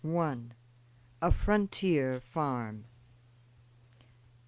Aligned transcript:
A 1.21 1.31
FRONTIER 1.31 2.21
FARM. 2.21 2.85